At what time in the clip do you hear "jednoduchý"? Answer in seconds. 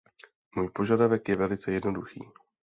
1.71-2.21